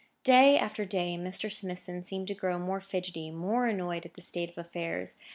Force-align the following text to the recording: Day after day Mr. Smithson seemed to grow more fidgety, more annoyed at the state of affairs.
Day 0.23 0.57
after 0.57 0.83
day 0.83 1.15
Mr. 1.15 1.53
Smithson 1.53 2.03
seemed 2.05 2.25
to 2.29 2.33
grow 2.33 2.57
more 2.57 2.81
fidgety, 2.81 3.29
more 3.29 3.67
annoyed 3.67 4.03
at 4.03 4.15
the 4.15 4.19
state 4.21 4.49
of 4.49 4.57
affairs. 4.57 5.15